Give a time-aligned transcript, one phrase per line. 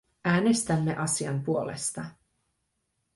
[0.25, 2.05] Äänestämme asian puolesta.